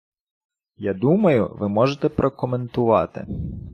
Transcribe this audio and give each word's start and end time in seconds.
Я 0.77 0.93
думаю, 0.93 1.55
ви 1.59 1.69
можете 1.69 2.09
прокоментувати. 2.09 3.27